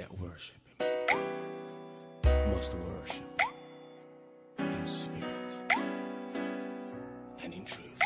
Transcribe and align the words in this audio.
that 0.00 0.18
worship 0.18 0.56
must 2.48 2.72
worship 2.74 3.42
in 4.58 4.86
spirit 4.86 5.52
and 7.44 7.52
in 7.52 7.64
truth. 7.66 8.00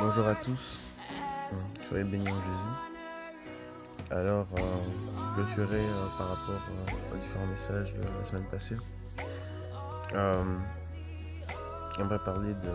Bonjour 0.00 0.26
à 0.26 0.34
tous, 0.34 0.80
euh, 1.12 1.56
soyez 1.88 2.04
bénis 2.04 2.28
en 2.32 2.42
Jésus. 2.42 2.99
Alors, 4.12 4.48
euh, 4.54 5.34
clôturer 5.34 5.78
euh, 5.78 6.06
par 6.18 6.30
rapport 6.30 6.60
euh, 6.68 7.14
aux 7.14 7.18
différents 7.18 7.46
messages 7.46 7.94
de 7.94 8.02
la 8.02 8.24
semaine 8.24 8.44
passée. 8.50 8.76
Euh, 10.14 10.58
J'aimerais 11.96 12.18
parler 12.18 12.54
de 12.54 12.72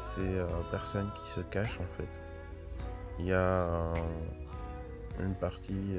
ces 0.00 0.44
personnes 0.70 1.10
qui 1.14 1.30
se 1.30 1.40
cachent 1.40 1.80
en 1.80 1.96
fait. 1.96 2.08
Il 3.18 3.26
y 3.26 3.32
a 3.32 3.66
une 5.20 5.34
partie 5.34 5.98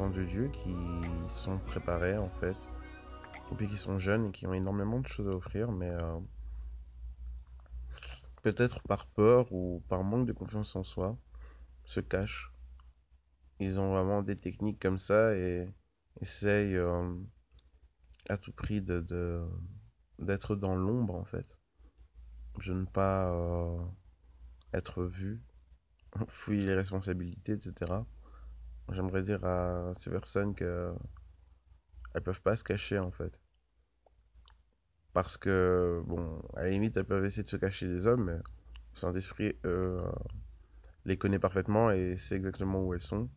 de 0.00 0.24
Dieu 0.24 0.48
qui 0.52 0.74
sont 1.28 1.58
préparés 1.58 2.16
en 2.16 2.30
fait, 2.40 2.56
et 3.52 3.54
puis 3.56 3.68
qui 3.68 3.76
sont 3.76 3.98
jeunes 3.98 4.26
et 4.26 4.30
qui 4.30 4.46
ont 4.46 4.54
énormément 4.54 5.00
de 5.00 5.08
choses 5.08 5.28
à 5.28 5.32
offrir, 5.32 5.70
mais 5.70 5.92
peut-être 8.42 8.80
par 8.82 9.06
peur 9.06 9.52
ou 9.52 9.82
par 9.88 10.02
manque 10.02 10.26
de 10.26 10.32
confiance 10.32 10.74
en 10.76 10.84
soi, 10.84 11.16
se 11.90 12.00
cachent. 12.00 12.52
Ils 13.58 13.80
ont 13.80 13.92
vraiment 13.92 14.22
des 14.22 14.36
techniques 14.36 14.80
comme 14.80 14.98
ça 14.98 15.34
et 15.34 15.68
essayent 16.20 16.76
euh, 16.76 17.14
à 18.28 18.38
tout 18.38 18.52
prix 18.52 18.80
d'être 18.80 20.56
dans 20.56 20.76
l'ombre 20.76 21.16
en 21.16 21.24
fait. 21.24 21.58
De 22.64 22.72
ne 22.72 22.84
pas 22.84 23.32
euh, 23.32 23.78
être 24.72 25.02
vu, 25.04 25.42
fouiller 26.28 26.64
les 26.66 26.74
responsabilités, 26.74 27.52
etc. 27.52 27.92
J'aimerais 28.92 29.22
dire 29.22 29.44
à 29.44 29.92
ces 29.94 30.10
personnes 30.10 30.54
que 30.54 30.94
elles 32.14 32.22
peuvent 32.22 32.42
pas 32.42 32.56
se 32.56 32.64
cacher 32.64 32.98
en 32.98 33.10
fait. 33.10 33.40
Parce 35.12 35.36
que, 35.36 36.02
bon, 36.06 36.40
à 36.54 36.62
la 36.62 36.70
limite, 36.70 36.96
elles 36.96 37.04
peuvent 37.04 37.24
essayer 37.24 37.42
de 37.42 37.48
se 37.48 37.56
cacher 37.56 37.88
des 37.88 38.06
hommes, 38.06 38.24
mais 38.24 38.36
le 38.36 38.42
Saint-Esprit, 38.94 39.56
eux, 39.64 40.00
les 41.04 41.16
connaît 41.16 41.38
parfaitement 41.38 41.90
et 41.90 42.16
sait 42.16 42.36
exactement 42.36 42.82
où 42.84 42.94
elles 42.94 43.02
sont. 43.02 43.28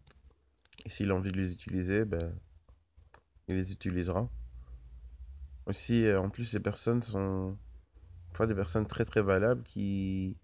Et 0.85 0.89
s'il 0.89 1.11
a 1.11 1.15
envie 1.15 1.31
de 1.31 1.37
les 1.37 1.53
utiliser, 1.53 2.05
ben, 2.05 2.33
il 3.47 3.55
les 3.55 3.71
utilisera. 3.71 4.29
Aussi, 5.65 6.05
euh, 6.05 6.19
en 6.19 6.29
plus, 6.29 6.45
ces 6.45 6.59
personnes 6.59 7.01
sont 7.01 7.57
enfin, 8.31 8.47
des 8.47 8.55
personnes 8.55 8.87
très 8.87 9.05
très 9.05 9.21
valables 9.21 9.63
qui 9.63 10.37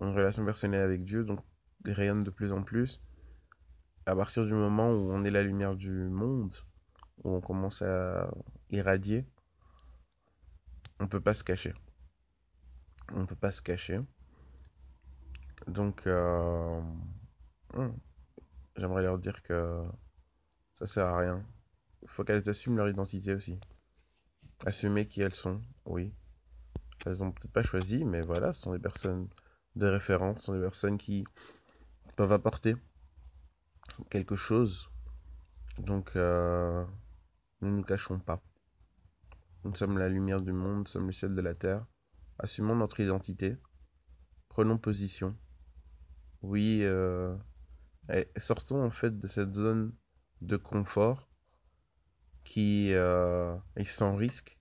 ont 0.00 0.08
une 0.08 0.16
relation 0.16 0.44
personnelle 0.44 0.82
avec 0.82 1.04
Dieu, 1.04 1.24
donc 1.24 1.40
rayonnent 1.84 2.24
de 2.24 2.30
plus 2.30 2.52
en 2.52 2.62
plus. 2.62 3.00
À 4.04 4.16
partir 4.16 4.44
du 4.44 4.52
moment 4.52 4.90
où 4.90 5.12
on 5.12 5.24
est 5.24 5.30
la 5.30 5.42
lumière 5.42 5.76
du 5.76 5.90
monde, 5.90 6.54
où 7.24 7.30
on 7.30 7.40
commence 7.40 7.82
à 7.82 8.30
irradier, 8.70 9.24
on 10.98 11.08
peut 11.08 11.20
pas 11.20 11.34
se 11.34 11.44
cacher. 11.44 11.72
On 13.14 13.26
peut 13.26 13.36
pas 13.36 13.52
se 13.52 13.62
cacher. 13.62 14.00
Donc, 15.66 16.06
euh, 16.06 16.80
hmm, 17.74 17.92
j'aimerais 18.76 19.02
leur 19.02 19.18
dire 19.18 19.42
que 19.42 19.84
ça 20.74 20.86
sert 20.86 21.06
à 21.06 21.18
rien. 21.18 21.44
Il 22.02 22.08
faut 22.08 22.24
qu'elles 22.24 22.48
assument 22.48 22.76
leur 22.76 22.88
identité 22.88 23.34
aussi. 23.34 23.58
Assumer 24.66 25.06
qui 25.06 25.20
elles 25.20 25.34
sont, 25.34 25.60
oui. 25.86 26.12
Elles 27.06 27.22
ont 27.22 27.32
peut-être 27.32 27.52
pas 27.52 27.62
choisi, 27.62 28.04
mais 28.04 28.20
voilà, 28.20 28.52
ce 28.52 28.62
sont 28.62 28.72
des 28.72 28.78
personnes 28.78 29.28
de 29.76 29.86
référence, 29.86 30.40
ce 30.40 30.46
sont 30.46 30.54
des 30.54 30.60
personnes 30.60 30.98
qui 30.98 31.24
peuvent 32.16 32.32
apporter 32.32 32.76
quelque 34.10 34.36
chose. 34.36 34.90
Donc, 35.78 36.12
euh, 36.16 36.84
ne 37.60 37.70
nous 37.70 37.82
cachons 37.82 38.18
pas. 38.18 38.42
Nous 39.64 39.74
sommes 39.74 39.98
la 39.98 40.08
lumière 40.08 40.42
du 40.42 40.52
monde, 40.52 40.80
nous 40.80 40.86
sommes 40.86 41.06
le 41.06 41.12
ciel 41.12 41.34
de 41.34 41.40
la 41.40 41.54
terre. 41.54 41.86
Assumons 42.38 42.74
notre 42.74 43.00
identité. 43.00 43.56
Prenons 44.48 44.76
position. 44.76 45.36
Oui, 46.42 46.80
euh, 46.82 47.36
et 48.12 48.28
sortons 48.36 48.82
en 48.84 48.90
fait 48.90 49.16
de 49.16 49.26
cette 49.28 49.54
zone 49.54 49.94
de 50.40 50.56
confort 50.56 51.28
qui 52.42 52.92
euh, 52.94 53.56
est 53.76 53.84
sans 53.84 54.16
risque. 54.16 54.58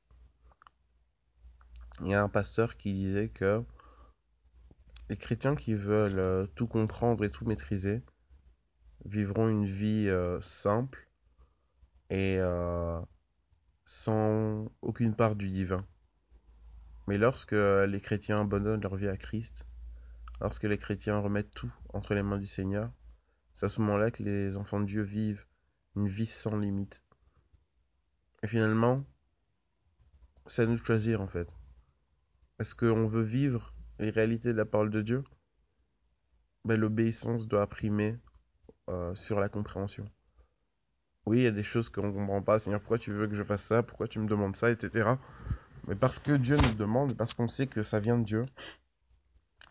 Il 2.01 2.09
y 2.09 2.13
a 2.13 2.21
un 2.21 2.29
pasteur 2.29 2.77
qui 2.77 2.93
disait 2.93 3.29
que 3.29 3.63
les 5.09 5.17
chrétiens 5.17 5.55
qui 5.55 5.73
veulent 5.73 6.19
euh, 6.19 6.45
tout 6.55 6.67
comprendre 6.67 7.25
et 7.25 7.31
tout 7.31 7.45
maîtriser 7.45 8.03
vivront 9.05 9.49
une 9.49 9.65
vie 9.65 10.11
simple 10.41 11.09
et 12.11 12.37
sans 13.83 14.71
aucune 14.83 15.15
part 15.15 15.35
du 15.35 15.49
divin. 15.49 15.83
Mais 17.07 17.17
lorsque 17.17 17.53
les 17.53 17.99
chrétiens 17.99 18.41
abandonnent 18.41 18.81
leur 18.81 18.95
vie 18.95 19.07
à 19.07 19.17
Christ, 19.17 19.65
lorsque 20.41 20.63
les 20.63 20.77
chrétiens 20.77 21.19
remettent 21.19 21.51
tout 21.51 21.71
entre 21.93 22.13
les 22.13 22.23
mains 22.23 22.39
du 22.39 22.47
Seigneur, 22.47 22.91
c'est 23.53 23.67
à 23.67 23.69
ce 23.69 23.79
moment-là 23.81 24.11
que 24.11 24.23
les 24.23 24.57
enfants 24.57 24.79
de 24.79 24.85
Dieu 24.85 25.03
vivent 25.03 25.45
une 25.95 26.07
vie 26.07 26.25
sans 26.25 26.57
limite. 26.57 27.03
Et 28.43 28.47
finalement, 28.47 29.05
c'est 30.47 30.63
à 30.63 30.65
nous 30.65 30.77
de 30.77 30.83
choisir 30.83 31.21
en 31.21 31.27
fait. 31.27 31.47
Est-ce 32.59 32.75
qu'on 32.75 33.07
veut 33.07 33.21
vivre 33.21 33.73
les 33.99 34.09
réalités 34.09 34.49
de 34.49 34.57
la 34.57 34.65
parole 34.65 34.89
de 34.89 35.01
Dieu? 35.01 35.23
Ben, 36.65 36.79
L'obéissance 36.79 37.47
doit 37.47 37.67
primer 37.67 38.17
euh, 38.89 39.13
sur 39.15 39.39
la 39.39 39.49
compréhension. 39.49 40.09
Oui, 41.27 41.39
il 41.39 41.43
y 41.43 41.47
a 41.47 41.51
des 41.51 41.63
choses 41.63 41.89
qu'on 41.89 42.07
ne 42.07 42.11
comprend 42.11 42.41
pas. 42.41 42.57
Seigneur, 42.57 42.79
pourquoi 42.79 42.97
tu 42.97 43.11
veux 43.11 43.27
que 43.27 43.35
je 43.35 43.43
fasse 43.43 43.63
ça? 43.63 43.83
Pourquoi 43.83 44.07
tu 44.07 44.19
me 44.19 44.27
demandes 44.27 44.55
ça? 44.55 44.71
Etc. 44.71 45.07
Mais 45.87 45.95
parce 45.95 46.17
que 46.19 46.31
Dieu 46.31 46.55
nous 46.57 46.73
demande, 46.73 47.15
parce 47.15 47.35
qu'on 47.35 47.47
sait 47.47 47.67
que 47.67 47.83
ça 47.83 47.99
vient 47.99 48.17
de 48.17 48.23
Dieu, 48.23 48.45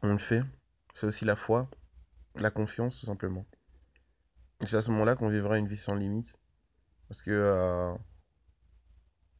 on 0.02 0.12
le 0.12 0.18
fait. 0.18 0.42
C'est 1.00 1.06
aussi 1.06 1.24
la 1.24 1.34
foi, 1.34 1.66
la 2.34 2.50
confiance 2.50 3.00
tout 3.00 3.06
simplement. 3.06 3.46
Et 4.60 4.66
c'est 4.66 4.76
à 4.76 4.82
ce 4.82 4.90
moment-là 4.90 5.16
qu'on 5.16 5.30
vivra 5.30 5.56
une 5.56 5.66
vie 5.66 5.78
sans 5.78 5.94
limite. 5.94 6.38
Parce 7.08 7.22
que 7.22 7.30
euh, 7.30 7.94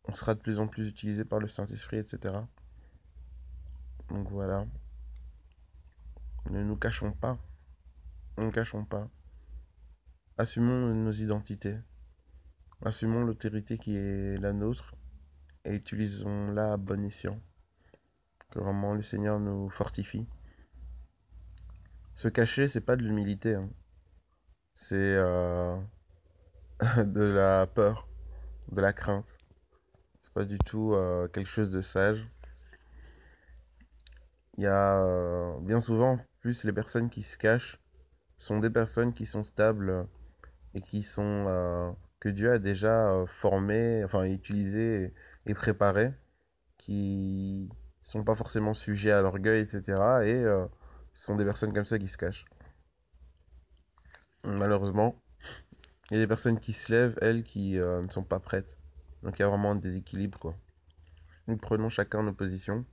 on 0.04 0.14
sera 0.14 0.34
de 0.34 0.40
plus 0.40 0.58
en 0.58 0.68
plus 0.68 0.88
utilisé 0.88 1.22
par 1.26 1.38
le 1.38 1.48
Saint-Esprit, 1.48 1.98
etc. 1.98 2.34
Donc 4.08 4.30
voilà. 4.30 4.64
Ne 6.48 6.62
nous 6.62 6.76
cachons 6.76 7.12
pas. 7.12 7.38
Ne 8.38 8.48
cachons 8.48 8.86
pas. 8.86 9.10
Assumons 10.38 10.94
nos 10.94 11.12
identités. 11.12 11.76
Assumons 12.80 13.22
l'autorité 13.22 13.76
qui 13.76 13.98
est 13.98 14.38
la 14.38 14.54
nôtre 14.54 14.94
et 15.66 15.74
utilisons-la 15.74 16.72
à 16.72 16.76
bon 16.78 17.04
escient. 17.04 17.38
Que 18.50 18.60
vraiment 18.60 18.94
le 18.94 19.02
Seigneur 19.02 19.38
nous 19.38 19.68
fortifie. 19.68 20.26
Se 22.20 22.28
cacher, 22.28 22.68
c'est 22.68 22.82
pas 22.82 22.96
de 22.96 23.02
l'humilité. 23.02 23.54
hein. 23.54 23.70
C'est 24.74 25.14
euh, 25.16 25.74
de 26.98 27.22
la 27.22 27.66
peur, 27.66 28.08
de 28.70 28.82
la 28.82 28.92
crainte. 28.92 29.38
C'est 30.20 30.34
pas 30.34 30.44
du 30.44 30.58
tout 30.58 30.92
euh, 30.92 31.28
quelque 31.28 31.48
chose 31.48 31.70
de 31.70 31.80
sage. 31.80 32.28
Il 34.58 34.64
y 34.64 34.66
a 34.66 34.98
euh, 35.02 35.58
bien 35.62 35.80
souvent, 35.80 36.10
en 36.16 36.20
plus, 36.40 36.64
les 36.64 36.74
personnes 36.74 37.08
qui 37.08 37.22
se 37.22 37.38
cachent 37.38 37.80
sont 38.38 38.58
des 38.58 38.68
personnes 38.68 39.14
qui 39.14 39.24
sont 39.24 39.42
stables 39.42 40.06
et 40.74 40.82
qui 40.82 41.02
sont 41.02 41.96
que 42.20 42.28
Dieu 42.28 42.52
a 42.52 42.58
déjà 42.58 43.24
formées, 43.28 44.04
enfin 44.04 44.24
utilisées 44.24 45.14
et, 45.46 45.54
préparées, 45.54 46.12
qui 46.76 47.70
sont 48.02 48.24
pas 48.24 48.34
forcément 48.34 48.74
sujets 48.74 49.10
à 49.10 49.22
l'orgueil, 49.22 49.62
etc. 49.62 50.26
Et 50.26 50.44
ce 51.14 51.26
sont 51.26 51.36
des 51.36 51.44
personnes 51.44 51.72
comme 51.72 51.84
ça 51.84 51.98
qui 51.98 52.08
se 52.08 52.16
cachent. 52.16 52.44
Malheureusement, 54.44 55.20
il 56.10 56.14
y 56.14 56.16
a 56.16 56.20
des 56.20 56.26
personnes 56.26 56.58
qui 56.58 56.72
se 56.72 56.90
lèvent, 56.90 57.18
elles, 57.20 57.44
qui 57.44 57.78
euh, 57.78 58.02
ne 58.02 58.08
sont 58.08 58.22
pas 58.22 58.40
prêtes. 58.40 58.76
Donc 59.22 59.38
il 59.38 59.42
y 59.42 59.44
a 59.44 59.48
vraiment 59.48 59.72
un 59.72 59.76
déséquilibre. 59.76 60.54
Nous 61.46 61.56
prenons 61.56 61.88
chacun 61.88 62.22
nos 62.22 62.32
positions. 62.32 62.84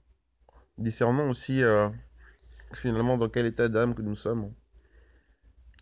Discernons 0.78 1.30
aussi 1.30 1.64
euh, 1.64 1.90
finalement 2.74 3.18
dans 3.18 3.30
quel 3.30 3.46
état 3.46 3.70
d'âme 3.70 3.96
que 3.96 4.02
nous 4.02 4.16
sommes. 4.16 4.54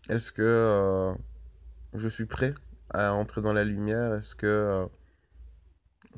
Est-ce 0.08 0.30
que 0.30 0.42
euh, 0.42 1.14
je 1.94 2.08
suis 2.08 2.26
prêt 2.26 2.54
à 2.90 3.12
entrer 3.12 3.42
dans 3.42 3.52
la 3.52 3.64
lumière? 3.64 4.14
Est-ce 4.14 4.34
que 4.36 4.88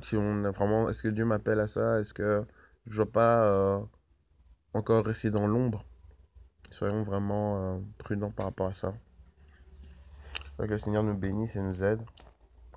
si 0.02 0.16
on 0.16 0.44
a 0.44 0.50
vraiment, 0.50 0.88
est-ce 0.90 1.02
que 1.02 1.08
Dieu 1.08 1.24
m'appelle 1.24 1.60
à 1.60 1.66
ça? 1.66 2.00
Est-ce 2.00 2.12
que 2.12 2.44
je 2.86 2.96
dois 2.96 3.10
pas 3.10 3.88
encore 4.74 5.06
rester 5.06 5.30
dans 5.30 5.46
l'ombre? 5.46 5.84
Soyons 6.70 7.02
vraiment 7.02 7.76
euh, 7.76 7.78
prudents 7.98 8.30
par 8.30 8.46
rapport 8.46 8.66
à 8.66 8.74
ça. 8.74 8.94
Que 10.58 10.64
le 10.64 10.78
Seigneur 10.78 11.02
nous 11.02 11.14
bénisse 11.14 11.56
et 11.56 11.60
nous 11.60 11.84
aide 11.84 12.02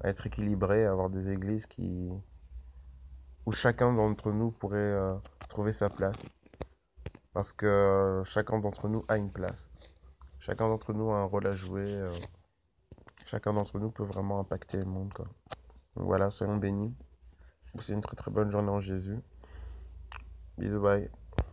à 0.04 0.10
être 0.10 0.28
équilibré, 0.28 0.86
à 0.86 0.92
avoir 0.92 1.10
des 1.10 1.32
églises 1.32 1.68
où 3.46 3.52
chacun 3.52 3.92
d'entre 3.94 4.32
nous 4.32 4.52
pourrait 4.52 4.78
euh, 4.78 5.16
trouver 5.50 5.74
sa 5.74 5.90
place. 5.90 6.22
Parce 7.34 7.54
que 7.54 7.66
euh, 7.66 8.24
chacun 8.24 8.60
d'entre 8.60 8.88
nous 8.88 9.04
a 9.08 9.18
une 9.18 9.32
place. 9.32 9.68
Chacun 10.40 10.68
d'entre 10.68 10.94
nous 10.94 11.12
a 11.12 11.18
un 11.18 11.26
rôle 11.26 11.48
à 11.48 11.54
jouer. 11.54 12.10
chacun 13.26 13.54
d'entre 13.54 13.80
nous 13.80 13.90
peut 13.90 14.04
vraiment 14.04 14.40
impacter 14.40 14.78
le 14.78 14.86
monde. 14.86 15.12
Donc 15.96 16.06
voilà, 16.06 16.32
soyons 16.32 16.58
bénis. 16.58 16.96
C'est 17.80 17.94
une 17.94 18.02
très 18.02 18.16
très 18.16 18.32
bonne 18.32 18.52
journée 18.52 18.70
en 18.70 18.82
Jésus. 18.82 19.20
Bisous, 20.58 20.82
bye. 20.82 21.10